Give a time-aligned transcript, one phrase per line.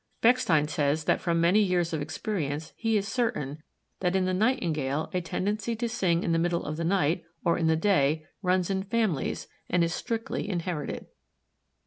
[0.19, 3.61] Bechstein says that from many years of experience he is certain
[3.99, 7.55] that in the Nightingale a tendency to sing in the middle of the night or
[7.55, 11.05] in the day runs in families and is strictly inherited.